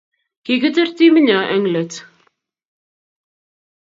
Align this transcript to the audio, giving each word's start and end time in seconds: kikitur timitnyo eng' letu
kikitur 0.43 0.89
timitnyo 0.97 1.39
eng' 1.53 1.71
letu 1.73 2.01